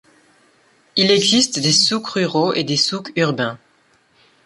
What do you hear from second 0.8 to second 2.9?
Il existe des souks ruraux et des